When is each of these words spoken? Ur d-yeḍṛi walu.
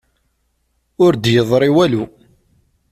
Ur 1.05 1.13
d-yeḍṛi 1.15 1.69
walu. 1.75 2.03